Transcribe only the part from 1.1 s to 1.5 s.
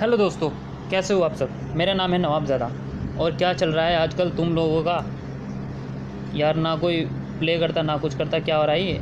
हो आप सब?